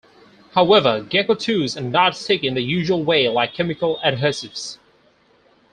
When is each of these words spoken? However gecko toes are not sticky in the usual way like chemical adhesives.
However 0.55 1.01
gecko 1.07 1.35
toes 1.35 1.77
are 1.77 1.81
not 1.81 2.17
sticky 2.17 2.47
in 2.47 2.55
the 2.55 2.61
usual 2.63 3.03
way 3.03 3.29
like 3.29 3.53
chemical 3.53 3.99
adhesives. 4.03 4.79